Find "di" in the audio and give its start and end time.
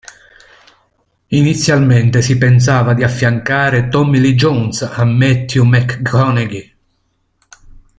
2.95-3.03